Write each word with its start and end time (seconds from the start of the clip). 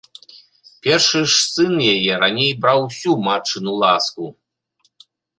Першы 0.85 1.19
ж 1.33 1.41
сын 1.53 1.73
яе 1.93 2.13
раней 2.23 2.49
браў 2.61 2.79
усю 2.87 3.11
матчыну 3.27 3.71
ласку! 3.83 4.25